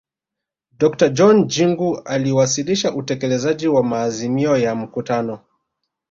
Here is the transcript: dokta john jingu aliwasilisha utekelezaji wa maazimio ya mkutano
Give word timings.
dokta 0.71 1.09
john 1.09 1.47
jingu 1.47 1.97
aliwasilisha 2.03 2.95
utekelezaji 2.95 3.67
wa 3.67 3.83
maazimio 3.83 4.57
ya 4.57 4.75
mkutano 4.75 5.39